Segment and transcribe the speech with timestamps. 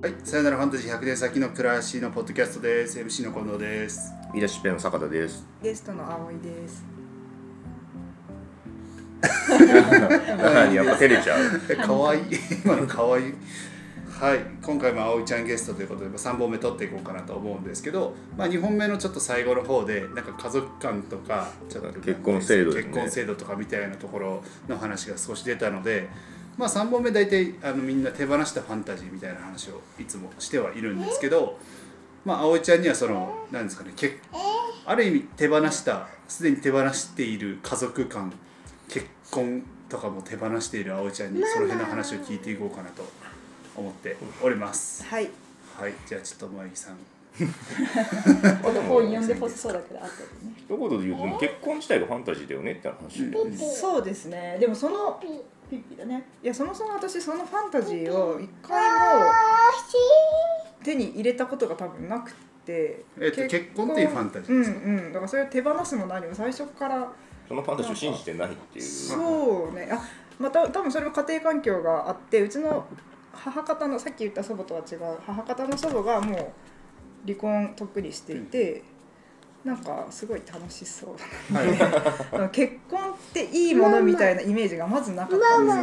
[0.00, 3.00] はい、さよならファンタジー100年先の暮らしのポッドキャストです。
[3.00, 4.12] MC の近藤です。
[4.32, 5.44] 言い出しっぺの坂田です。
[5.60, 6.84] ゲストの葵です。
[10.38, 11.60] 何やっぱ照れちゃう。
[11.68, 12.22] え、 可愛い
[12.64, 13.34] 今の可愛い
[14.08, 26.08] はい、今回も葵ちゃんゲストということで3本目撮っていこうかなと思うんですけど、まあ、2本目のちょっと最後の方でなんか家族観とかちょっと結婚制度ですね結婚制度とかみたいなところの話が少し出たので、
[26.58, 31.56] まあ、3本目大体あのみんな手放したファンタジーみたいな話をいつもしてはいるんですけど、
[32.24, 34.16] まあ、葵ちゃんにはその何ですかね結
[34.84, 38.32] ある意味手放したすでに手放している家族観
[38.88, 43.04] 結婚とかも手放している葵ちゃんにその辺の話を聞いていこうかなと
[43.76, 45.04] 思っております。
[45.04, 45.30] はい。
[45.78, 46.96] はい、じゃあちょっとさん。
[47.38, 50.54] 本読んでほしそうだけど、あとでね。
[50.56, 53.56] 一言で言うとでも結婚自体がファンタジーだよねって話で。
[53.56, 54.56] そうですね。
[54.60, 56.24] でもそのピッピだね。
[56.42, 59.26] いやそもそも私そのファンタジーを一回も
[60.82, 62.32] 手に入れたことが多分なく
[62.64, 63.04] て。
[63.20, 64.80] えっと結婚っていうファンタジーうんですか？
[64.84, 65.12] うん。
[65.12, 67.12] だからそれを手放すも何も最初から。
[67.48, 68.84] そのファンタジーを信じてないっていう。
[68.84, 69.88] そうね。
[69.90, 70.00] あ、
[70.38, 72.84] また多分それも家庭環境があって、うちの
[73.32, 76.50] 母方のさっき言った祖母とは違う母方の祖母がもう
[77.28, 78.82] 離婚とっくにしていて。
[79.64, 82.48] なんかすごい楽しそうはい。
[82.50, 85.82] 結婚っていいものみたいなイメージがまずなかったんですよ。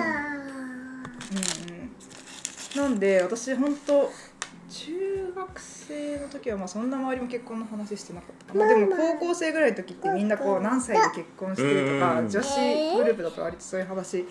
[2.78, 4.10] うんうん、なんで私本当
[4.70, 14.26] 中学生の時はまあそんな周りも結婚の話してなかったかなでも高校生ぐらいの時ってみんなこう何歳で結婚してとかうん女子グループだと割とそういう話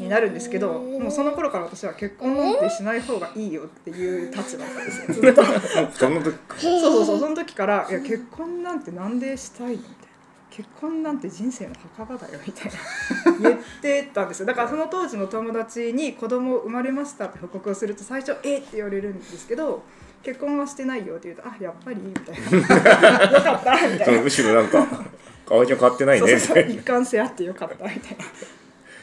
[0.00, 5.44] になるんですけどもうその頃から私は結婚なんてしない方がいいよっていう立場だったんですよずっと。
[5.92, 10.03] その時そうそうそうその時から「いや結婚なんてなんでしたいの?」みたいな
[10.54, 19.82] 「結婚なんて人生の墓場だよ」みたいな 言ってたんですよだからその当時の友達に子供生まれましたって報告をすると最初「えっ?」って言われるんですけど
[20.22, 24.86] 「結婚はしてないよ」って言うと「あやっぱり」みたいな「よかった」みたいなそのむしろなんか
[25.48, 26.54] 葵ちゃん変わってないそうねみたいな。
[26.54, 28.16] そうそう 一貫性あってよかったみたい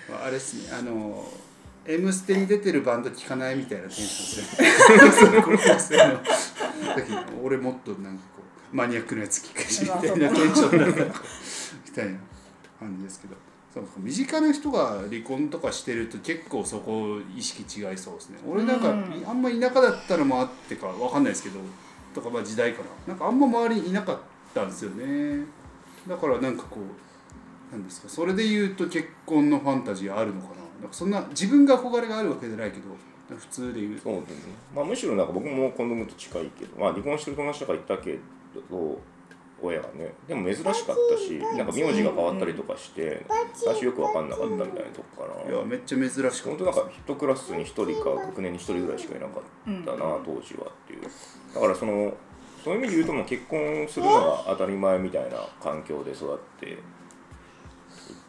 [0.09, 1.25] なあれですね、あの。
[1.83, 5.41] M ステに出てるバンド聞かないみたいなテンションする。
[5.41, 6.19] 高校生の
[6.95, 8.21] 時に俺もっとなんか
[8.71, 12.19] マニアックなやつ聞くしみたいなテンションだったみたいな
[12.79, 13.35] 感じですけど。
[13.73, 21.59] そうか身近な人が離婚とかしてると結構そこ意識違いそうですね俺なんか、うんあんま田舎だったのもあってかわかんないですけど
[22.13, 24.19] とかまあ時代かななんかあんま周りにいなかっ
[24.53, 25.45] たんですよね
[26.05, 32.83] だからなんかこうなんですかそれで言うと結婚のファンタジーあるのかななんかそんな自分が憧れがあるわけじゃないけど
[33.37, 34.25] 普通で言うとそうだね。
[34.75, 38.19] まあむしろなんか僕も近藤君と近いけど、まあ離婚してる友達とかいたけど。
[39.63, 43.23] 親がねでも珍しかったしなんか名字が変わったりとかして
[43.53, 45.51] 私よく分かんなかったみたいなとこから。
[45.51, 46.43] いやめっちゃ珍しかった。
[46.49, 51.01] 本当なんか一クラスに一人か学年に一人ぐらいしかいなかったな、当時はっていう。
[51.53, 52.13] だからその
[52.63, 56.77] そういう意味で言うともう結婚するのが当たり前みたいな環境で育って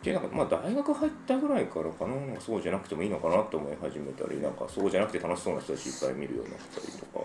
[0.02, 7.24] でなんかまあ大学入ったぐらいからかなそうじゃなくてもいいのかなって思い始めたりなんかそうじゃなくて楽しそうな人たちいっぱい見るようになったりとか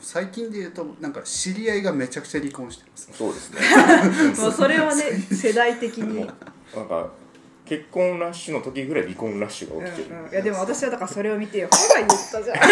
[0.00, 3.10] 最近で言うとなんか知り合いがめちゃくちゃ離婚してます。
[3.12, 3.60] そうですね。
[4.38, 6.26] もうそれはね 世代的に、うん
[6.74, 7.10] なんか
[7.64, 12.56] 結婚ラッシュの時ぐらい離婚ラッシュが起きてる、うん、いやでも私はだからそれを見てほら言ったじゃん。
[12.56, 12.62] だ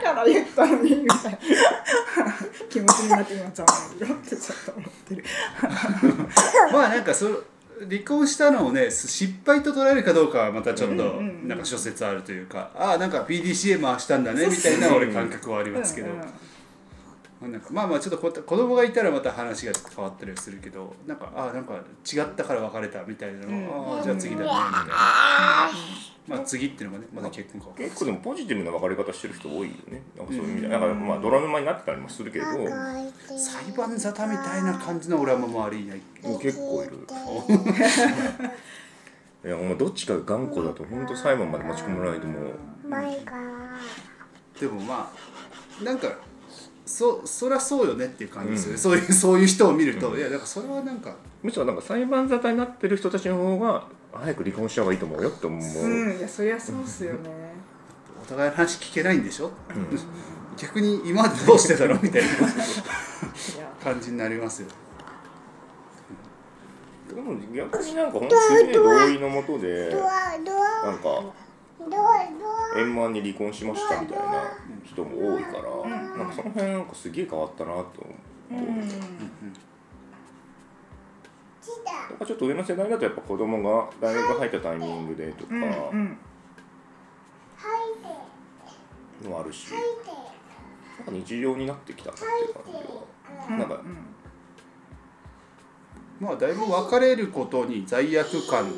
[0.00, 1.38] から言ったのにみたいな。
[2.70, 3.68] 気持ちになって今ちゃんっ
[3.98, 5.24] てちょっと思ってる。
[6.72, 7.42] まあなんかそ
[7.88, 16.08] 離婚したのをね失敗と捉えるかどうかはまたちょっとなんか諸説あるというか、ああなんか PDCA 回したんだねみたいな俺感覚はありますけど、
[17.40, 23.98] なんかまあまあちょっとこ子供がいたらまた話がちょっと変わったりはするけどなんかああなんか違ったから別れたみたいなのを、うん。
[23.98, 24.90] ああじゃあ次だねみたいな、
[26.26, 27.68] まあ次っていうのがねまだ結婚か。
[27.78, 30.02] 結構でもポジティブな別れ方してる人多いよね。
[30.16, 36.00] なんかそういう意味で、なんかまあドラマになってたりもするけど、裁判沙汰みたいな感じの俺はもう周りいない。
[36.40, 37.06] 結構いる。
[39.44, 42.54] いやもうどっちかが頑固だと本当裁判まで持ち込まないともう。
[44.60, 45.12] でもま
[45.80, 46.08] あなんか
[46.88, 51.14] そそりゃそうよねっていう感じですよね、そういう そういう人を見ると、いやだからそれはなんか。
[51.42, 57.18] むしろなんか裁判沙汰になってる人たちの方が早く離婚した方がいいと思うよって思う、うん、いやそりゃそうっすよね。
[58.20, 59.52] お互いの話聞けないんでしょ、
[60.56, 62.28] 逆に今までどうしてたのみたいな。
[63.82, 64.68] 感じになりますよ。
[67.08, 71.22] でも逆になんか本当すげえ同意のもとでなんか
[72.76, 75.64] 円満に離婚しましたみたいな人も多いから、
[76.16, 77.82] なんかその辺なんかすげえ変わったなと
[78.50, 78.84] 思う、うん、や
[82.14, 85.92] っぱちょっと上の世代だとやっぱ子供が大学入ったタイミングでとかも
[89.40, 89.80] あるるしなん
[91.06, 92.78] か日常になってきたなっていう感じは。
[93.58, 93.80] なんか
[96.20, 98.70] まあだいぶ別れることに罪悪感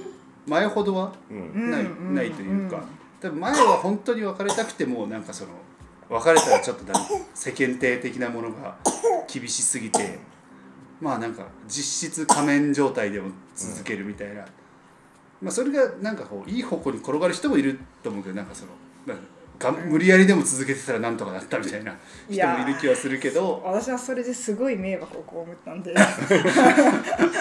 [0.46, 1.70] 前ほどはうん。
[1.70, 2.82] ない,、うんないというか。
[3.20, 5.50] 多分前は本当に別れたくてもなんかその
[6.08, 7.00] 別れたらちょっとなんか
[7.34, 8.76] 世間体的なものが
[9.32, 10.18] 厳しすぎて
[11.00, 14.44] まあなんか実質仮面状態でも続けるみたいな、
[15.40, 18.72] まあそれがなんかこういい方向に転がる人もいると思うけどなんかその
[19.86, 21.96] 無理やりでも続けてたらなんとかなったみたいない
[22.30, 23.62] 人もいる気はするけど。
[23.62, 25.94] 私はそれですごい迷惑を被ったんで。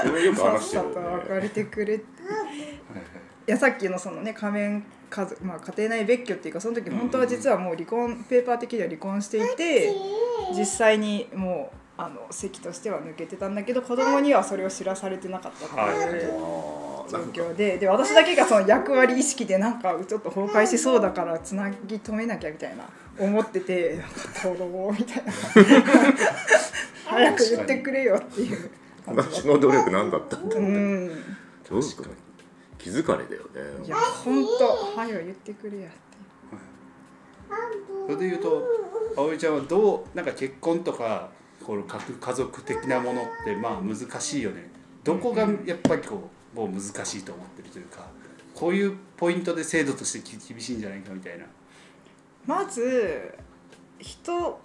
[0.04, 1.98] それよくさっさ話してると別よねれてくれ
[3.48, 9.92] いやさっきのそのね仮面家族、まあ、家庭内別居っていうかその時本当は実はもう離婚ペーパー的には離婚していて
[10.56, 16.32] 実際にもうあの席としては抜けてたんだけど子供にはそれを知らされてなかったっていう
[17.10, 22.86] 状況でで私だけがその役割意識でなんかちょっと崩壊しそうだからつなぎ止めなきゃみたいな
[23.18, 24.00] 思ってて
[24.42, 25.32] 子供みたいな。
[27.10, 28.70] 早く言ってくれよっていう
[29.06, 31.08] 私の努力何だったんだうん。
[31.68, 32.29] どういうこと？
[32.80, 33.86] 気づかれだよね。
[33.86, 36.00] いや本当早く言ってくれやって。
[38.06, 38.64] それでいうと
[39.16, 41.30] 葵ちゃんはどうなんか結婚とか
[41.64, 44.70] この家家族的なものってまあ難しいよね。
[45.04, 48.08] どこがやっぱりこうもう難しいと思ってるというか
[48.56, 51.46] こういうポイントで制度としてき厳しいんじゃないかみたいな。
[52.46, 53.38] まず
[54.00, 54.60] 人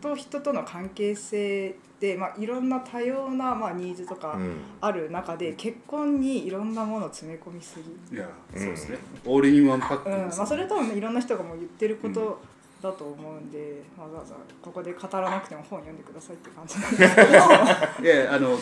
[0.00, 4.56] と人との関係性で、まあ、いろんな多様な、まあ、ニーズとかうん。
[4.80, 8.60] ある中で結婚にいろんなものを詰め込みすぎ、いやうん。
[8.60, 10.26] そうですね、オールインワンパックうん。
[10.26, 12.40] ですまあ、それ多分いろんな人がもう言ってること
[12.82, 17.28] だと思うんで、わざわざここで語らなくても本読んでくださいって感じなんですけど。
[18.22, 18.58] いやあの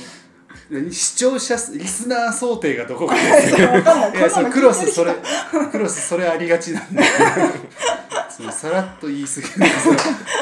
[0.70, 3.50] 何視聴者数リスナー想定がどこかです
[4.30, 5.12] そのクロスそれ
[5.72, 7.02] クロスそれありがちなんで。
[8.36, 9.98] そのさらっと言い過ぎるその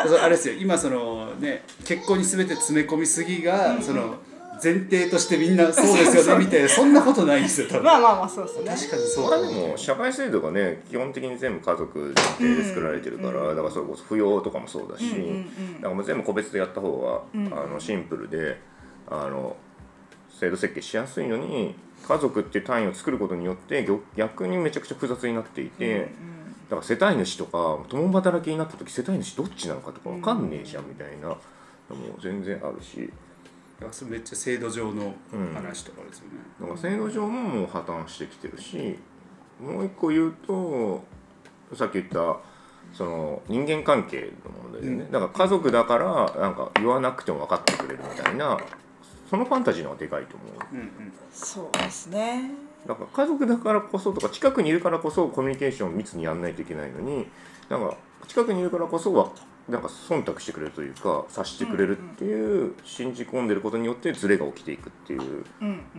[0.07, 0.55] そのあれですよ。
[0.59, 4.17] 今そのね結婚に全て詰め込みすぎが、その
[4.63, 8.67] 前提としてみんなそうですよねみたいなそんなことないんですよ多分、まあまあまあそうですね。
[8.67, 9.31] 確かにそう。
[9.31, 15.75] まあだでも社会制度がね基本的に全部家族前提で作られてるから、だからそれこそ扶養とかもそうだし、うんうんうん。
[15.77, 17.53] だからもう全部個別でやった方が、うん。
[17.53, 18.61] あのシンプルで
[19.09, 19.57] あの
[20.39, 21.75] 制度設計しやすいのに
[22.07, 26.09] 家族っていう単位を作ることによって逆逆にめちゃくちゃ複雑になっていて、
[26.73, 31.37] だから世帯主とか共働きになった時世帯主どっちなのかとか分かんねえじゃんみたいなのも
[32.19, 33.13] 全然あるし。
[33.79, 35.15] だからそれめっちゃ制度上の
[35.53, 38.97] 話とかですよね、だから制度上ももう破綻してきてるし
[39.61, 41.05] もう一個言うと
[41.75, 42.39] さっき言った
[42.95, 45.11] その人間関係の問題でね、うん。
[45.13, 48.59] だから家族だからなんか言わなくても分かってくれるみたいな
[49.29, 50.75] そのファンタジーの方がでかいと思う。
[50.75, 51.13] うんうん。
[51.31, 52.51] そうですね
[52.87, 57.27] だから家族だからこそとか近くにいるからこそコミュニケーションを密にやんないといけないのに
[57.69, 57.97] なんか
[58.27, 59.31] 近くにいるからこそは
[59.69, 65.45] なんか忖度してくれるというか察してくれるっていう信じ込んでることによってズレが起きていくっていう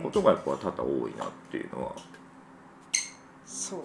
[0.02, 1.92] ことがやっぱ多々多いなっていうのは。
[3.46, 3.80] そう。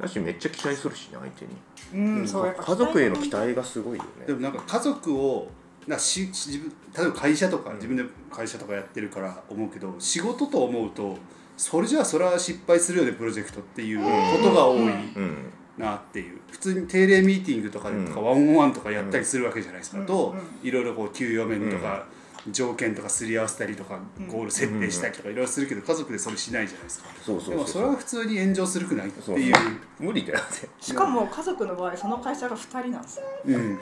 [0.00, 1.56] だしめっちゃ期待するしね相手に。
[1.94, 4.26] うん、家族への期待がすごいよね。
[4.26, 5.48] でもなんか家族を
[5.86, 11.16] なし自分例えば会社とか自分で会社とかやってるから思うけど仕事と思うと
[11.62, 15.52] それじゃあそれは失敗するよねプロジェクトっていうことが多いうん。
[15.78, 16.40] なっていう。
[16.50, 20.06] 普通に定例ミーティングとかでとかワンオンワンとかやったりするわけじゃないですか、うん。
[20.06, 22.04] とうんいろいろこう給与面とか
[22.50, 24.26] 条件とかすり合わせたりとかうん。
[24.26, 27.08] ゴール設定したりとかいろいろするけど家族でそれしないじゃないですか。
[27.26, 29.54] でもそれは普通に炎上するくないっていう。
[30.00, 30.44] 無理だよね。
[30.80, 33.26] しかも家族の場合その会社が2人なんですよ。
[33.46, 33.78] うん。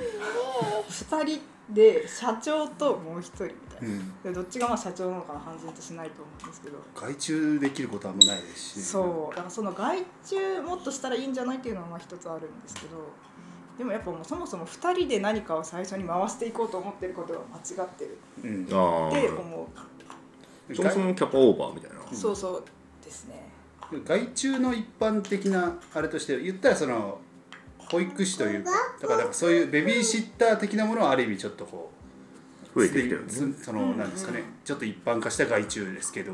[0.87, 1.41] 2人
[1.75, 3.89] で社長ともう1人みたいな。
[3.89, 4.23] うん。
[4.23, 6.79] でどっちがまあ社長なのかな判然としないと思うんですけど。
[6.95, 8.83] 外注できることはもうないですし。
[8.83, 9.35] そう。
[9.35, 12.97] だからその外注もっとしたらいいんじゃないっていうのはまあ一つあるんですけど。
[13.79, 18.19] でもやっぱもうそもそも2人で何かを最初に回していこうと思ってることが間違ってる。
[18.45, 18.69] うん。
[18.71, 19.69] あってあ思
[20.75, 21.97] そもそもキャパオーバーみたいな。
[21.99, 22.65] うそうそう
[23.05, 23.51] ですね。
[24.05, 27.19] 外注の一般的なあれとして言ったらその
[27.91, 28.71] 保育士というか
[29.01, 31.91] だからかそういうベビーシッター的なものはある意味ちょっとこ
[32.75, 33.31] う増えてきてるね。
[33.31, 36.33] すそのなんですかねちょっと一般化した外注ですけど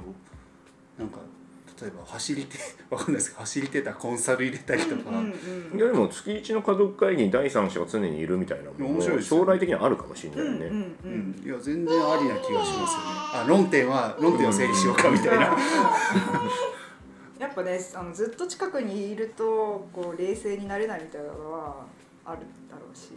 [0.99, 1.19] なんか
[1.81, 2.59] 例えば走り手
[2.95, 5.11] わかんないですけど走り手たコンサル入れたりとか、
[5.75, 10.71] いやでも月一の家族会議に第三者が常にいるみたいなのも面白いですよ将来的にはあるかもしれないね、
[11.45, 13.05] いや全然ありな気がしますよね。
[13.35, 15.55] あ論点は論点を整理しようかみたいな、
[17.39, 21.87] やっぱねあのずっと近くにいるとこう冷静になれないみたいなのは
[22.25, 22.41] ある
[22.71, 23.11] だろうし。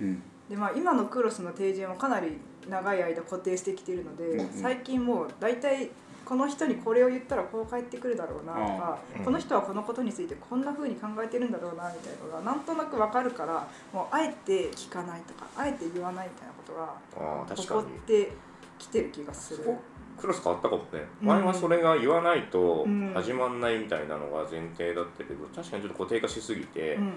[0.00, 0.22] うん。
[0.48, 4.52] で、まあ、今のクロスの提示もかなり長い間固定してきているので、うんうん。
[4.52, 5.90] 最近もう大体
[6.24, 9.24] この人にこれを言ったらこう返ってくるだろうなとか、うん。
[9.24, 18.32] この人はこのことについてこんな風に考えてるんだろうなみたいなのがなんとなくわかるからもうあえて聞かないとかあえて言わないみたいなことが起こって
[18.78, 19.76] きてる気がする。
[20.18, 21.06] クラス変わったかもね。
[21.22, 21.28] うん。
[21.28, 23.12] 前はそれが言わないとうん。
[23.14, 27.12] 始まんないみたいなのが前提だったけど確かにちょっと固定化しすぎて、うんうん。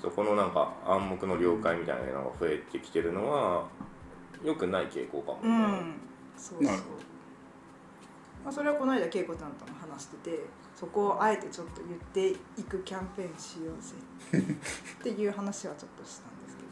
[0.00, 3.66] そこのなんか暗黙の了解みたいなのが増えてきてるのは
[4.42, 5.94] 良くない傾向かもうね、ん、
[6.36, 6.74] そうそう。
[8.44, 10.40] まあ、それはこの間恵子ちゃんとも話してて
[10.76, 11.98] そこをあえてちょっと言っ
[12.32, 14.44] ていくキャンペーンしようぜ
[15.00, 16.62] っていう話はちょっとしたんですけ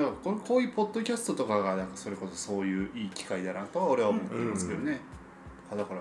[0.00, 0.08] ど。
[0.10, 5.00] だからここういうポッドキャストとかがなんかそれこそそういういい機会だなとは俺は思ってますけどね、
[5.72, 6.00] あだから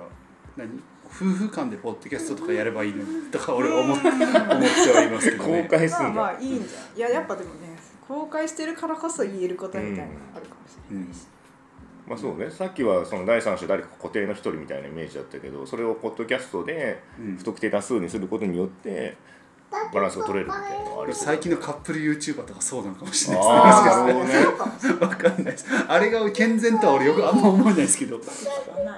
[0.57, 0.69] 何？
[1.13, 5.61] 夫婦間でポッドキャストとかやればいいのにとか俺は思思ってはいますけど公ね。
[5.61, 6.97] まあ開すんだ、まあいいんじゃん。
[6.97, 11.27] いややっぱでもね公開してるからこそ言えることみたいなのあるかもしれないし、
[12.07, 12.49] まあそうね。
[12.49, 17.37] さっきはその第三者誰か固定の一人みたいなイメージだったけどそれをポッドキャストでうん。
[17.37, 19.17] 不特定多数にすることによって
[19.93, 24.25] バランスが取れるみたいなのがある最近のカップル YouTuber とかそうなのかもしれない。
[24.25, 25.65] です ねそうかもしれわかんないです。
[25.87, 28.17] あれが健全とは俺よくあんま思えないですけど。
[28.17, 28.23] な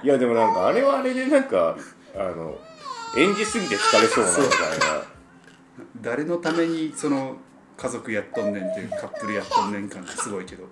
[0.04, 1.76] いやでもなんかあれはあれでなんか
[2.16, 2.58] あの
[3.16, 5.04] 演じすぎて疲れそうなみたいな。
[6.00, 7.36] 誰のためにその
[7.76, 10.64] 家族やっとんねんっていうカップルやっとんねん感がすごいけど。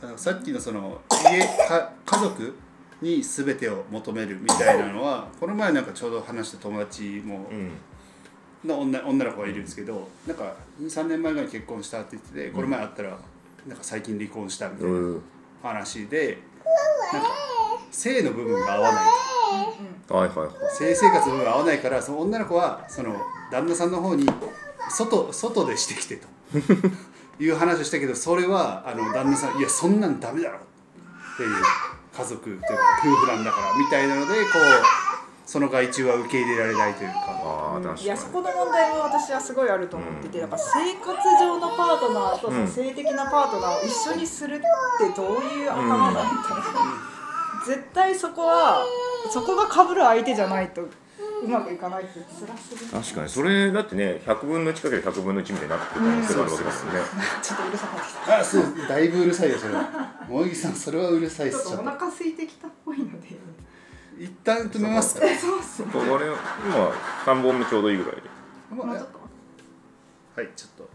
[0.00, 2.54] ささっきのその家か家族
[3.02, 7.70] に全てを求めるみたいなのはこの前なんかちょうど話した友達もうん。
[8.64, 13.18] の女女の子がいるんですけどなんか23年前ぐらいに結婚したって言っててこの前会ったら
[13.66, 15.22] なんか最近離婚したみたいなうん。
[15.64, 16.38] 話で
[17.12, 17.28] なんか
[17.90, 19.04] 性の部分が合わない。
[20.06, 20.48] とはいはいはい。
[20.78, 23.16] 性生活の部分が合わないからその女の子はその
[23.50, 24.26] 旦那さんの方に
[24.90, 26.28] 外外でしてきてと
[27.42, 30.60] いう話をしたけどそれはあの旦那さんいやそんなんダメだろっ
[31.36, 31.50] ていう
[32.12, 32.66] 家族というか
[33.04, 35.12] 夫婦なんだからみたいなのでこう
[35.44, 37.16] その外注は受け入れられないというか。
[37.28, 38.04] ああ確かに。
[38.04, 48.84] いやそこの問題も私はすごいあると思ってて、うんだから生活上のパートナーとその性的なパートナーを一緒にするってどういう頭だみたいな、絶対そこは
[49.30, 50.88] そこが被る相手じゃないと
[51.42, 52.92] うまくいかないって辛すぎる。
[52.92, 53.28] 確かに。
[53.28, 57.00] それだってね100分の1かける100分の1みたいになってる可能性があるわけですよね。
[57.42, 58.38] ちょっとうるさくなってきた。
[58.38, 59.74] あそうだいぶうるさいよそれ
[60.28, 63.28] 萌木さんそれはうるさいっちょっとお腹空いてきたっぽいので。
[64.18, 65.26] 一旦止めますか。
[65.34, 66.90] そうっすねこれ今
[67.24, 68.22] 3本目ちょうどいいぐらいで。
[68.70, 69.22] まあもうちょっと。
[70.36, 70.88] はい、ちょっと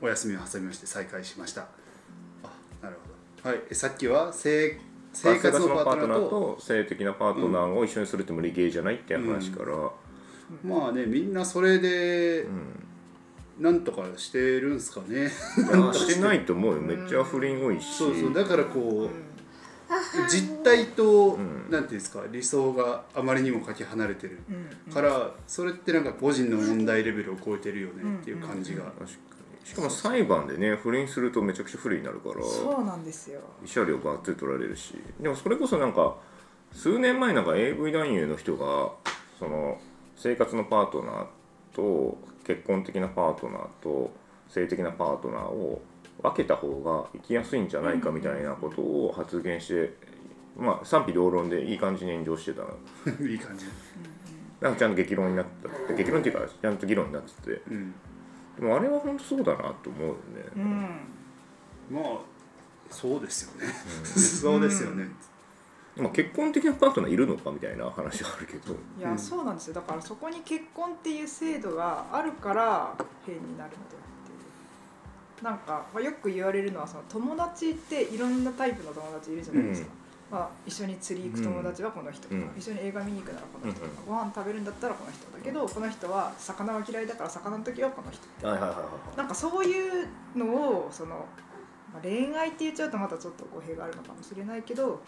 [0.00, 1.62] お休みを挟みまして再開しました。
[1.62, 2.48] あ、
[2.82, 2.96] なる
[3.42, 3.50] ほど。
[3.50, 4.78] はい、えさっきは生
[5.20, 9.72] 生活のパートナーと、性的なパートナーを一緒にするって無理ゲーじゃないっていう話から、
[10.64, 12.84] まあね、みんなそれでうん
[13.58, 15.28] なんとかしてるんすかね。
[15.92, 16.80] してないと思うよ。
[16.80, 17.92] めっちゃ不倫多いし。
[17.92, 21.68] そうそう、だからこう、実態と、ん。
[21.68, 24.38] なんていうんですか、理想があまりにもかけ離れてる。
[24.86, 24.92] うん。
[24.92, 28.84] から、それってなんか個人の問題レベルを超えてるよねっていう感じが。
[28.84, 29.27] 確
[29.68, 33.40] しかも裁判でね不倫するとめちゃくちゃ不利になるからそうなんですよ。
[33.62, 34.94] 慰謝料ばっつり取られるし。
[35.20, 36.16] でもそれこそなんか
[36.72, 38.92] 数年前なんか AV 男優の人が
[39.38, 39.78] その
[40.16, 41.26] 生活のパートナー
[41.74, 44.10] と結婚的なパートナーと
[44.48, 45.82] 性的なパートナーを
[46.22, 49.92] 分けた方が生きやすいんじゃないかみたいなことを発言して、
[50.56, 52.68] まあ賛否両論でいい感じに炎上してたの。
[53.28, 53.66] いい感じ。
[54.62, 57.62] なんかちゃんと激論になったって激論っていうかちゃんと議論になってて。
[57.70, 57.94] うん。
[58.58, 60.18] でもあれは本当そうだなと思うよね、
[60.56, 60.58] う
[61.94, 61.94] ん。
[61.94, 62.18] まあ、
[62.90, 63.72] そうですよね。
[64.04, 65.08] そうですよね。
[65.96, 68.74] まあ、結婚的なパートナーいるのかみたいな話はあるけど。
[68.98, 69.18] いや、うん。
[69.18, 69.74] そうなんですよ。
[69.74, 72.94] だからそこに結婚っていう制度があるから
[73.26, 74.34] 変になるのではってい
[75.42, 75.44] う。
[75.44, 79.88] なんか、まあ、よく言われるのはその友達っていろんなタイプの友達いるじゃないですか、
[80.30, 82.50] まあ、一緒に釣り行く友達はこの人とか、うん。
[82.56, 88.46] 一緒に映画見に行くならこの人とか、うご飯食べるんだったらこの人だけどこの人は魚は嫌いだから魚の時はこの人。
[88.46, 91.24] はいはいはいはいなんかそういうのをその、
[91.92, 95.00] まあ、恋愛って言っちゃうとまたちょっと語弊があるのかもしれないけど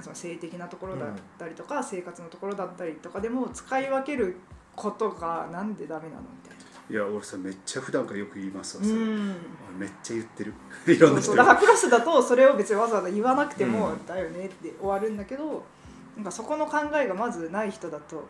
[0.00, 4.36] その性的なところだったりとか、生活のところだったりとかでも使い分ける
[4.74, 8.82] ことがなんでダメなのみたいいや、俺さ、めっちゃ普段からよく言いますわ。
[8.82, 8.88] な。
[8.88, 9.36] それうん
[9.76, 10.52] 俺めっちゃ言ってる。
[10.86, 15.64] いろんな人だからクロスだとそれを別にわざわざ言わなくても、うんだよねって終わるんだけど
[16.16, 18.24] なんかそこの考えがまずない人だと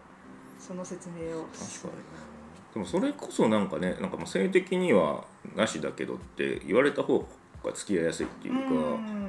[0.59, 7.19] その説明を確かにでもそれこそなんかねなんかもう性的にはなしだけどって言われた方
[7.63, 9.29] が付き合いやすいっていうか、うん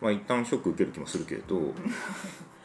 [0.00, 1.60] まあ一旦ショック受ける気もするけど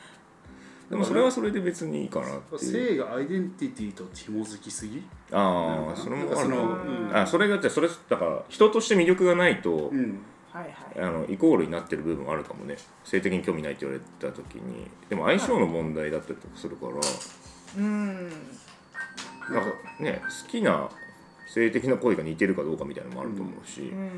[0.90, 2.60] でもそれはそれで別にいいかなっていう。
[2.60, 5.04] 性がアイデンティティと紐づきすぎ？
[5.32, 7.20] ああそれもある。
[7.20, 10.20] あそれがってそれだから人として魅力がないとうん。
[10.52, 10.74] はいはい。
[11.00, 12.78] あのイコールになってる部分あるかもね。
[13.04, 14.88] 性的に興味ないって言われた時に。
[15.10, 16.94] でも相性の問題だったりとかするから。
[17.78, 18.30] うん。
[18.30, 19.66] なんか
[20.00, 20.90] ね好きな
[21.48, 24.10] 性的な行為が似てるかどうかみたいなのもあると思うし、うん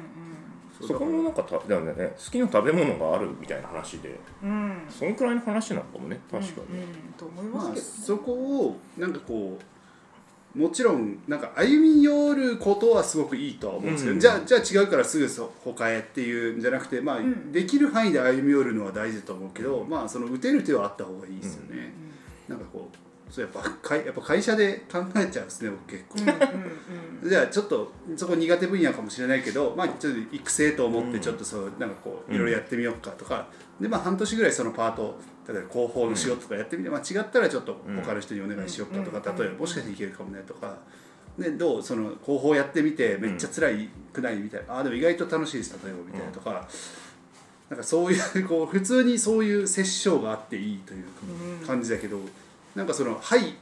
[0.86, 1.94] そこのなんかただよね。
[1.94, 4.20] 好きな食べ物があるみたいな話で。
[4.44, 4.50] うん。
[4.50, 6.20] うんそんくらいの話なのかもね。
[6.32, 7.82] 確かに、うんと思いまますあけどね。
[7.82, 9.58] そこをなんかこ
[10.56, 14.20] うもちろんなんか歩み寄ることはすごくいいとは思うんですけど、うん。
[14.20, 17.52] じゃあじゃあ違うからすぐそ他へっていうんじゃなくてまあ、ん。
[17.52, 21.94] できる範囲で歩み寄るのは大事だと思うけど、まあその打てる手はあった方がいいですよね、
[23.30, 26.20] そうやっぱかいやっぱ会社で考えちゃうんですね僕結構。
[26.20, 31.12] うん じゃあちょっとそこ苦手分野かもしれないけど、まあ、ちょっと育成と思っうん。
[31.12, 32.36] てちょっとそうなんかこううん。
[32.36, 33.48] いろいろやってみようかとか、
[33.82, 39.38] でまあ半年ぐらいそのパート例えば広報の仕事とかやってみて、まあ、違ったらちょっと他の人にお願いしようかとか、うん。
[39.38, 40.78] 例えばもしかしていけるかもねとか。
[41.38, 46.68] でどうその広報やってみてめっちゃ辛いくないみたいな、ああでも意外と楽しいです例えばみたいなとか、
[47.70, 51.04] なんかそういうこう普通にそういう折衝があっていいという
[51.60, 51.68] うん。
[51.68, 52.20] 感じだけど、
[52.78, 53.56] なんかそのはい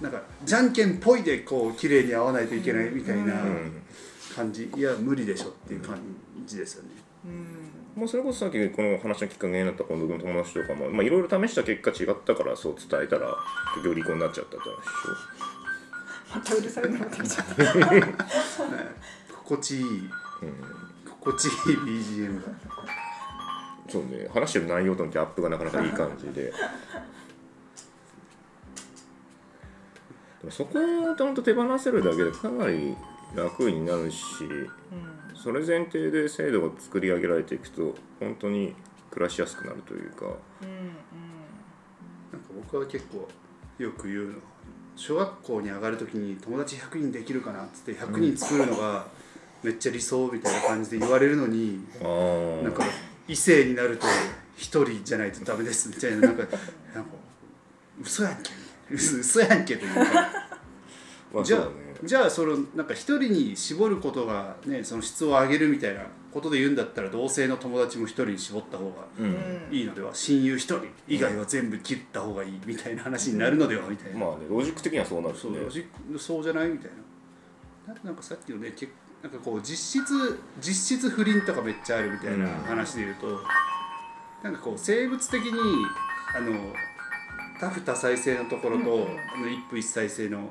[0.00, 3.82] なんかじゃんけんぽいでこう綺麗に合わないといけないみたいなうん。
[4.36, 5.98] 感じ、いや無理でしょっていう感
[6.44, 6.90] じですよね。
[7.24, 7.46] うん。
[7.96, 13.34] まあ、それこそさっきこの話のきっかけになった近藤君の友達とかもまあいろいろ試した結果違ったからそう伝えたら
[13.74, 15.48] 結局離婚になっちゃったって話でし
[16.34, 17.54] またうるさくなってきちゃった。
[19.32, 19.84] 心地いい。
[19.84, 19.90] ょ、
[21.10, 22.48] 心地いい BGM が。
[22.48, 24.28] うん、そうね。
[24.34, 26.52] 話してる内容とのギャップがなかなかいい感じででも
[30.50, 32.96] そこをちゃんと手放せるだけでかなり
[33.34, 34.18] 楽になるし
[35.34, 38.74] それ前提で制度が作り上げられていくと本当に
[39.10, 40.26] 暮らしやすくなるというか。
[40.26, 40.36] うんうん。
[42.32, 43.28] なんか僕は結構
[43.78, 44.32] よく言うの
[44.96, 49.06] 小学校に上がる時に友達100人できるかなっつって100人作るのが
[49.62, 52.06] めっちゃ理想みたいな感じで言われるのにあ
[52.60, 52.84] あなんか
[53.28, 54.06] 異性になると
[54.56, 56.42] 一人じゃないとダメですみたいななんか
[56.94, 57.10] なんか
[58.00, 60.02] 嘘やんけ嘘嘘やんけというか。
[60.02, 60.14] じゃあ
[61.32, 61.72] まあそうだね。
[62.04, 69.68] じゃあそのなんか一人に絞ることがねその質を上げるみたいなことで言うんだったら同性の友達も一人に絞った方がうん。
[69.70, 75.54] いいのでは親友一人以外は全部切った方がいいみたいな話になるのではみたいな、まあねロジック的にはそうなるしね。
[75.54, 75.86] そうロジ
[76.18, 76.90] そうじゃないみたい
[77.86, 77.94] な。
[77.94, 78.88] ななんかさっきのねけ
[79.22, 83.40] なんかこう実質実質不倫とかめっちゃあるみたいなうん話で言うと、
[84.42, 85.52] なんかこう生物的に
[86.36, 86.52] あの
[87.60, 89.08] 多夫多妻制のところと、
[89.48, 90.50] 一夫一妻制の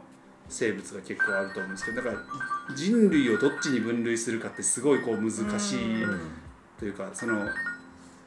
[0.50, 6.20] 生物が結構あると思うんですけどだから人類をどっちに分類するかってすごいこう難しいうん
[6.80, 7.48] というかその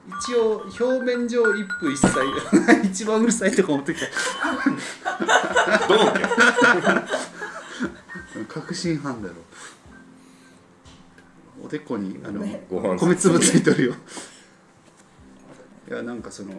[0.09, 2.11] 一応表面上一夫一妻
[2.83, 4.07] 一番うるさいとか思ってきた。
[5.87, 5.95] ど
[8.41, 9.35] う確信犯だろ。
[11.63, 12.97] おでこにあのご飯。
[12.99, 13.95] 米粒ついとるよ。
[15.91, 16.55] いやなんかその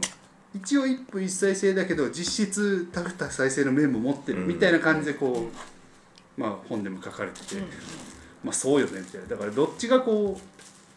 [0.55, 4.47] 一応一夫一妻制だけど実質多夫多妻制の面も持ってるうん。
[4.47, 5.49] みたいな感じでこ
[6.37, 7.55] う、まあ本でも書かれてて、
[8.43, 9.27] まあそうよねみたいな。
[9.27, 10.41] だからどっちがこう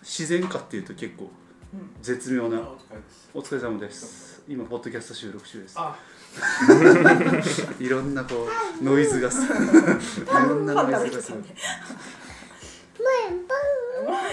[0.00, 1.30] 自然かっていうと結構
[2.00, 2.58] 絶妙な。
[2.60, 3.30] お疲れです。
[3.34, 4.42] お疲れ様です。
[4.48, 5.74] 今ポッドキャスト収録中です。
[5.78, 5.96] あ。
[7.78, 8.48] いろんなこ
[8.80, 11.44] うノイズがする いろんなノイズがする。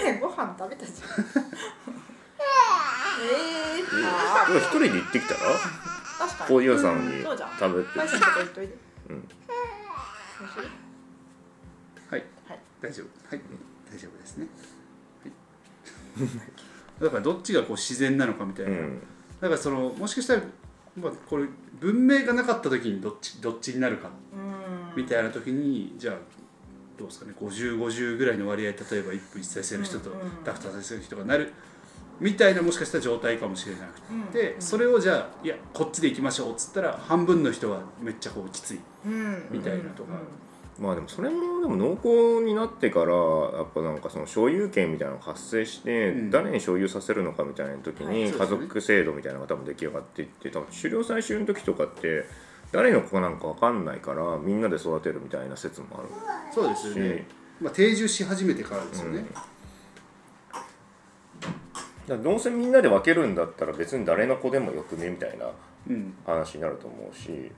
[0.00, 1.44] 前ご飯食べたじゃん
[3.20, 5.40] ええー、あ一人で行ってきたら？
[5.40, 6.48] ー確かに。
[6.48, 7.08] コーヒー屋さん。
[7.08, 8.76] に食べて。
[9.08, 9.28] うん。
[12.10, 12.24] はい。
[12.46, 12.58] はい。
[12.80, 13.36] 大丈夫。
[13.36, 13.40] はい。
[13.90, 14.46] 大丈夫ですね、
[15.24, 19.00] はい、 だからどっちがこう自然なのかみたいうな、ん。
[19.40, 20.42] だからそのもしかしたら、
[20.96, 21.46] まあ、これ
[21.80, 25.02] 文明がなかった時にどっちどっちになるかうん。
[25.02, 26.16] みたいな時にじゃあ
[26.96, 31.52] どうですかね？5050ぐらいの割合例えば一夫一妻制の人とうんうん多夫多妻制の人がなる
[32.20, 34.00] みたいなもしかしたら状態かもしれなく
[34.32, 34.62] て、うん。
[34.62, 39.48] それをじゃあいやこっちで行きましょうっつったら半分の人はめっちゃこうきついうん。
[39.50, 40.12] みたいなとか。
[40.78, 46.30] まあでもそれもでも濃厚になってからやっぱなんかその所有権みたいなのが発生して、うん。
[46.30, 48.14] 誰に所有させるのかみたいな時はい。
[48.14, 52.24] に家族制度みたいなのが多分出来上がっていって多分狩猟採集の時とかって
[52.72, 56.08] 誰の子なんか分かんないからみんなで育てるみたいな説もある。
[56.54, 57.26] そうですよね、
[57.60, 59.46] まあ、定住し始めてからですよね、だか
[62.14, 65.46] らどうせみんなで分けるんだったら別に誰の子でもよくねみたいな
[65.88, 67.50] うん、話になると思うし。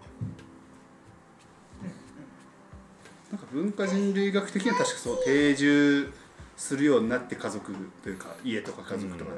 [3.30, 6.12] なんか文化人類学的には確かそう定住
[6.54, 9.30] するようになって家族というか家とか家族とか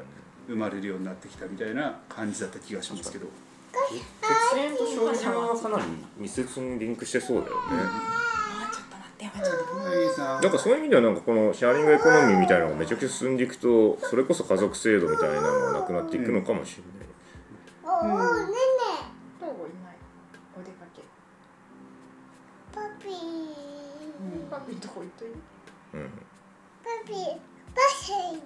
[0.48, 3.28] 生まれるようになってきたみたいな感じだった気がしますけど、
[4.52, 5.84] 血縁と所有はかなり
[6.18, 8.13] 密接にリンクしてそうだよね、あー
[10.42, 17.08] なんかそういう意味ではなんかこのシェアリングエコノミーみたいなのがめちゃくちゃ進んでいくとそれこそ家族制度みたいなのがなくなっていくのかもしれない、
[17.84, 18.24] おおねね
[19.40, 19.52] どうい
[19.84, 19.96] ない。
[20.56, 21.02] お出かけ
[22.72, 25.34] パピーパピどこ行ってる
[25.94, 26.10] うん、
[26.82, 27.16] パピー
[27.74, 28.40] パセン。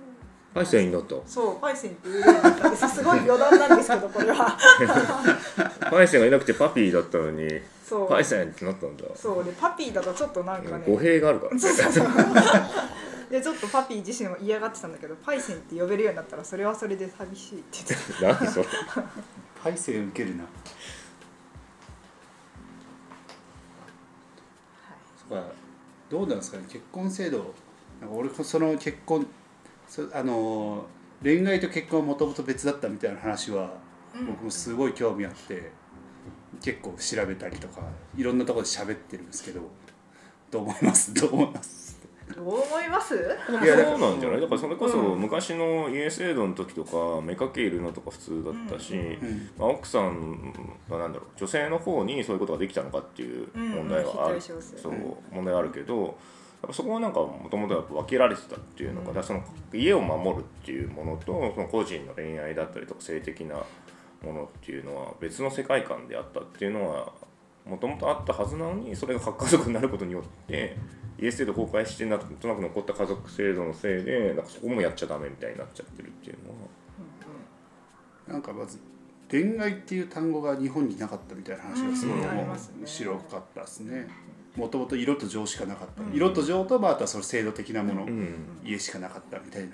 [0.54, 1.14] パイセンになった。
[1.26, 4.58] そうパイセンっていうようになったんですすごい余談なんですけどこれは。
[5.90, 7.48] パイセンがいなくてパピーだったのに
[7.88, 8.08] そう。
[8.08, 9.04] パイセンってなったんだ。
[9.14, 10.84] そうでパピーだとちょっとなんかね。
[10.86, 11.54] 語弊があるから。
[11.54, 12.06] ねそうそうそう。
[13.30, 18.44] でちょっとパピー自身も嫌がってたんだけどパイセンって呼べるようになったらそれはそれで寂しいって言ってた。
[18.44, 18.66] 何それ？
[19.62, 20.44] パイセン受けるな。
[25.28, 25.46] そっか。
[26.10, 26.64] どうなんですかね？
[26.68, 27.54] 結婚制度。
[28.00, 29.26] なんか俺その結婚
[29.88, 30.86] そあの
[31.22, 33.72] 恋愛と結婚はもともと別だったみたいな話は
[34.26, 35.72] 僕もすごい興味あって
[36.62, 37.82] 結構調べたりとか
[38.16, 39.60] いろんなところで喋ってるんですけど
[40.50, 41.12] どう思います？
[41.14, 41.98] どう思います？
[42.34, 43.14] どう思います？
[43.14, 44.40] いやだからそうなんじゃない？
[44.40, 45.20] だからそれこそうん。
[45.20, 46.90] 昔の家制度の時とか
[47.26, 49.50] 妾いるのとか普通だったし、うん。
[49.58, 50.52] まあ、奥さん
[50.88, 54.56] はなんだろう女性の方にそういうことができたのかっていう問題はある、うんそ
[54.90, 54.92] う
[55.32, 56.14] 問題あるけどやっ
[56.68, 59.42] ぱそこはなんかもともとやっぱ分けられてたっていうのからその
[59.72, 63.54] 家を守るっていうものとその個人の恋愛だったりとか性的な
[64.22, 67.12] ものっていうのは別の世界観であったっていうのは
[67.66, 70.76] もともとあったはずなのにそれが核家族になることによって
[71.18, 76.56] 家制度崩壊してなんとなく残った家族制度のせいでなんかそこもやっちゃダメみたいになっちゃってるっていうのは。
[78.26, 78.78] なんかまず
[79.30, 82.18] 恋愛っていう単語が日本になかったみたいな話がすごい
[82.84, 84.08] 白かったですね。
[84.56, 86.14] もともと色と情しかなかった、うん。
[86.14, 88.58] 色と情とまああとはその制度的なもの、うん。
[88.64, 89.70] 家しかなかったみたいな。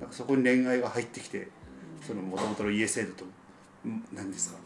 [0.00, 1.48] なんかそこに恋愛が入ってきて
[2.06, 3.28] そのもともとの家制度とん
[4.12, 4.58] 何ですか？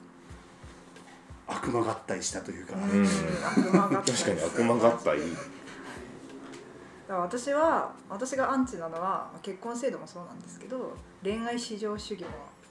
[1.48, 2.83] 悪魔合体したというか、うん。
[2.90, 4.12] うん悪魔合体。
[4.12, 5.18] 確かに悪魔合体。
[5.20, 12.29] だから私は私がアンチなのは結婚制度もそうなんですけど恋愛至上主義も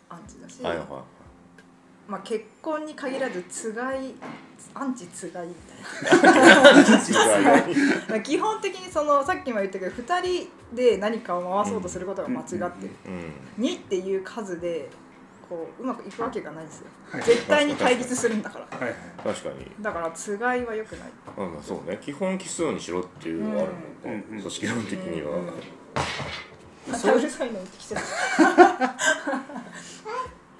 [0.09, 0.87] アンチだし、はいはい
[2.07, 4.13] まあ、結婚に限らずつがい
[4.73, 8.19] アンチつがいみたいな。
[8.21, 12.69] 基本的にそのさっきも言ったけど2人で何かを回そうとすることが間違ってる、
[13.05, 14.89] うん2っていう数で
[15.49, 16.87] こううまくいくわけがないんですよ。
[17.11, 17.23] はい。
[17.23, 18.65] 絶対に対立するんだから。
[18.67, 19.71] 確かに。
[19.81, 21.09] だからつがいは良くない。
[21.37, 23.71] まあまあそうね基本奇数にしろっていうのがある
[24.07, 25.49] もんね、うん組織論的には、うん
[26.91, 28.01] まそうたうるさいの言ってきてた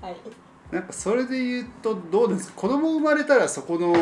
[0.02, 0.16] はい。
[0.72, 2.62] なんかそれで言うとどうですか？
[2.62, 3.94] 子供生まれたらそこの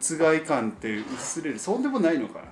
[0.00, 1.58] つがい感って薄れる。
[1.58, 2.44] そうでもないのかな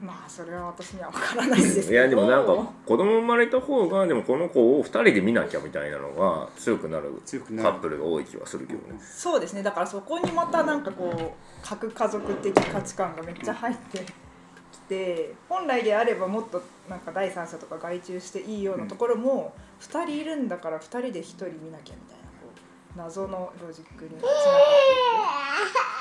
[0.00, 1.92] まあそれは私には分からないんですけど。
[1.92, 2.54] いやでもなんか
[2.86, 7.70] 子供生まれた方がでもこの子を2人で見なきゃみたいなのが強くなる強くなる。
[7.70, 8.98] カップルが多い気はするけどね。
[9.00, 9.62] そうですね。
[9.62, 11.32] だからそこにまたなんかこう
[11.62, 13.98] 核家族的価値観がめっちゃ入って
[14.72, 22.48] きて本来であればもっとなんか第三者とか外注していいようなところも、2人いるんだから2人で1人見なきゃみたいなこ
[22.96, 24.40] う謎のロジックにつながってい
[25.96, 25.99] く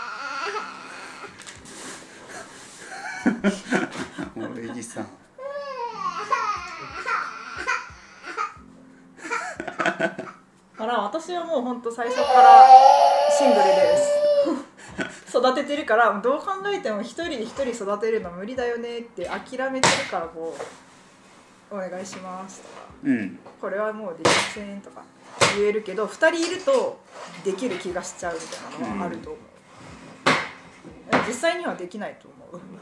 [4.36, 5.06] もうエギさん。
[10.78, 12.68] から私はもう本当最初から
[13.38, 15.38] シングルです。
[15.38, 20.56] 育ててるからどう考えても一人で一人育てるの無理だよねって諦めてるからこ
[21.72, 22.74] う「お願いします」とか。
[23.04, 25.04] うん「これはもうできません」とか。
[25.58, 27.00] 言えるけど2人いると
[27.44, 29.42] できる気がしちゃうみたいなのはあると思う、
[31.28, 32.79] 実際にはできないと思う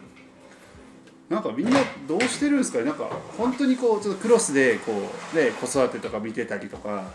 [1.29, 2.85] なんかみんなどうしてるんですかね？
[2.85, 4.91] なんか本当にこうちょっとクロスでこ
[5.33, 7.11] うね子育てとか見てたりとか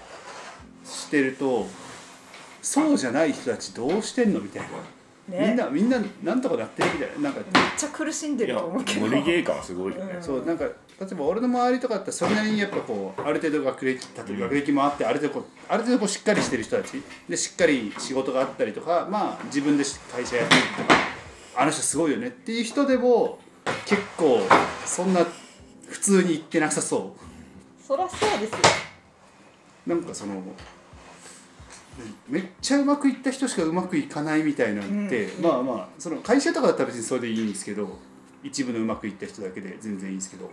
[0.84, 1.66] してると
[2.60, 4.68] そうじゃない人たちどうしてんのみたいな、
[5.28, 7.22] みんねなみんななんとかなってるみたいな。
[7.22, 9.06] なんかめっちゃ苦しんでると思うけど。
[9.06, 10.22] 無理ゲー感すごいよね、うん。
[10.22, 10.72] そうなんか例
[11.10, 17.02] えば俺の周りとかだったらそれなりにやっぱこうある程度学歴例えば学歴もあってある程度こうある程度こうしっかりしてる人たち。
[17.28, 20.94] でしっかり仕事があったりとかまあ自分で会社やってるとか
[21.56, 23.38] あの人すごいよねっていう人でも
[23.86, 24.40] 結構
[24.84, 25.26] そんな
[25.88, 27.14] 普通に言ってなさそ
[27.86, 28.58] そりゃそうですよ。
[29.86, 30.42] うなんかその
[32.28, 37.98] めっちゃうまくいった人しかうまくいかないみたいなのって、うんまあまあその会社とかだったら別にそれでいいんですけど
[38.42, 40.50] 一部のうまくいった人だけで全然いいんですけど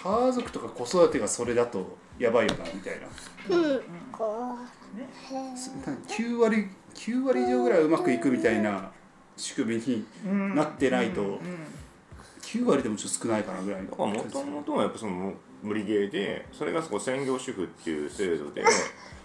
[0.00, 3.56] 家族とか子育てがそれだとやばいよなみたいな。
[3.56, 3.82] うん。
[4.12, 4.56] こ
[5.56, 8.90] すな9割9割以上ぐらいうまくいくみたいな
[9.36, 10.54] 仕組みにうん。
[10.54, 11.28] なってないとうん。
[11.30, 11.38] うん
[12.48, 18.68] 9割でもちょっと少ないかなぐらいのだからもともとはやっぱその無理ゲーでそれがそこ専業主婦っていう制度で あ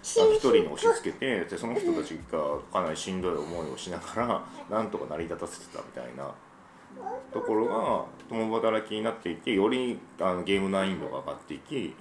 [0.03, 6.33] 一人に押し付けてでその人たちがかなりしんどい思いをしながらなんとか成り立たせてたみたいな。
[7.33, 11.95] ところが共働きになっていてよりあのゲーム難易度が上がっていき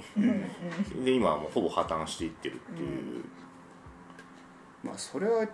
[1.03, 3.25] で今はもうほぼ破綻していってるっていう、
[4.85, 5.49] まあそれは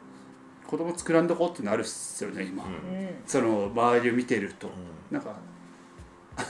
[0.68, 2.72] 子供作らんとこってなるっすよね今、うん。
[2.72, 3.08] うん。
[3.26, 4.68] その周りを見てると、
[5.10, 5.38] なんかあの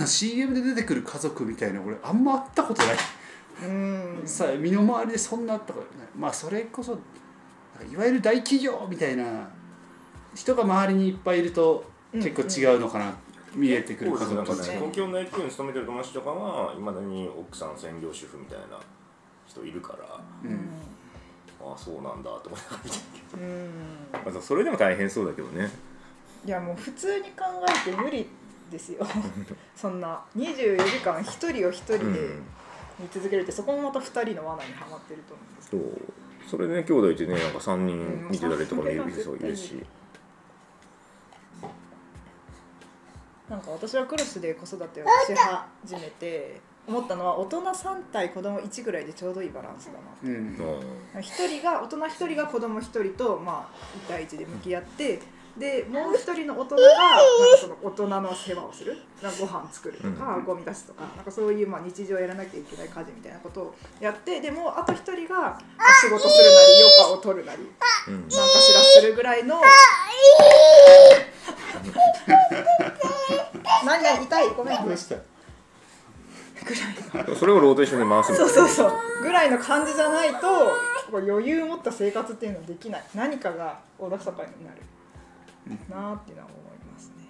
[0.07, 2.97] CM で出てくる家族みたいな俺あんま会ったことない、
[3.69, 4.23] うん。
[4.25, 6.09] さ身の回りでそんなあったことない。
[6.17, 6.99] まあそれこそ
[7.91, 9.49] いわゆる大企業みたいな
[10.35, 13.15] 人が周りにいっぱいいると結構違うのかな、
[13.55, 14.77] 見えてくる家族として。
[14.77, 18.79] 東京の大企業に勤めてる友達とかはいまだに奥さん専業主婦みたいな
[19.47, 20.71] 人いるから、うん。
[21.61, 22.97] ああそうなんだと思いながら見て
[23.37, 23.71] るうん。
[24.13, 25.71] けどまあそれでも大変そうだけどね。
[26.47, 27.45] いやもう普通に考
[27.87, 28.27] えて無理
[28.71, 29.07] ですよ。
[29.75, 32.05] そんな24時間一人を一人で
[32.99, 36.49] 見続けるってそこもまた2人の罠にはまってると思うんですそう。
[36.51, 39.85] それでね兄弟いてねなんか3人見てたりとかもいるうん人いるし。
[43.49, 45.11] なんか私はクロスで子育てをし
[45.83, 50.37] 始めて思ったのは大人3対子供1ぐらいでちょうどいいバランスだなうん。
[51.15, 51.23] うん。
[51.23, 55.21] 一人が大人一人が子供一人とまあ一対一で向き合って
[55.57, 57.25] でもう一人の大人がなんか
[57.61, 58.97] その大人の世話をする。
[59.23, 60.45] なんかご飯作るとか、うん。
[60.45, 61.05] ゴミ出すとか。
[61.17, 65.61] なんかそういうまあ日常やらなきゃいけない家事みたいなことをやってでもうあと一人がまあ
[66.01, 67.63] 仕事するなり余暇を取るなり
[68.09, 68.21] うん。
[68.21, 69.61] なんかしらするぐらいの
[73.85, 74.49] 何々痛い？
[74.51, 74.81] ごめん。
[74.83, 75.17] ごめんした
[77.39, 78.53] それをローテーションで回すみたいな。
[78.53, 79.23] そうそうそう。
[79.23, 80.77] ぐらいの感じじゃないと
[81.17, 83.05] 余裕を持った生活っていうのはできない。
[83.15, 84.83] 何かがおろそかになる
[85.89, 87.29] なあっていうのは思いますね。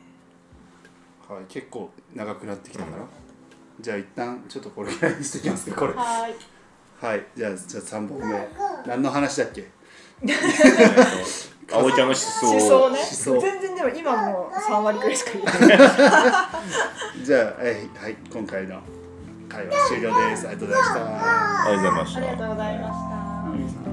[1.29, 3.05] はい結構長くなってきたから、
[3.81, 5.93] じゃあ一旦ちょっとこれぐらいにしてきますかこれ。
[5.95, 6.35] はい。
[7.01, 8.49] はいじゃあじゃあ3本目。
[8.87, 9.69] 何の話だっけ？
[11.71, 12.99] 葵ちゃんの思想思想ね。
[13.05, 15.79] 想全然でも今もう3割くらいしか言ってない。
[17.25, 18.81] じゃあはい、はい、今回の
[19.49, 20.49] 会話終了です。
[20.49, 21.67] ありがとうございました。
[21.67, 22.19] ありがとうございました。
[22.19, 23.88] ありがとうございました